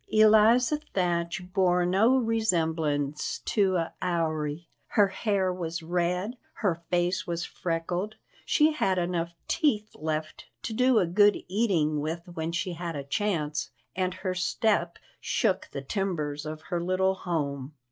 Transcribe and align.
Eliza 0.09 0.77
Thatch 0.95 1.43
bore 1.53 1.85
no 1.85 2.17
resemblance 2.17 3.37
to 3.45 3.75
a 3.75 3.93
houri; 4.01 4.67
her 4.87 5.09
hair 5.09 5.53
was 5.53 5.83
red, 5.83 6.37
her 6.53 6.81
face 6.89 7.27
was 7.27 7.45
freckled; 7.45 8.15
she 8.43 8.71
had 8.71 8.97
enough 8.97 9.31
teeth 9.47 9.91
left 9.93 10.45
to 10.63 10.73
do 10.73 11.05
good 11.05 11.37
eating 11.47 11.99
with 11.99 12.23
when 12.25 12.51
she 12.51 12.73
had 12.73 12.95
a 12.95 13.03
chance, 13.03 13.69
and 13.95 14.15
her 14.15 14.33
step 14.33 14.97
shook 15.19 15.69
the 15.71 15.83
timbers 15.83 16.47
of 16.47 16.61
her 16.61 16.81
little 16.81 17.13
home. 17.13 17.75